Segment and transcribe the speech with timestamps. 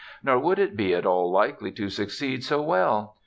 [0.23, 3.17] Nor would it be at all likely to succeed so well.